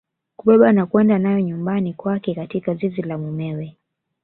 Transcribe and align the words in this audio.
Kubeba 0.37 0.71
na 0.71 0.85
kwenda 0.85 1.19
nayo 1.19 1.41
nyumbani 1.41 1.93
kwake 1.93 2.35
katika 2.35 2.73
zizi 2.73 3.01
la 3.01 3.17
mumewe 3.17 3.77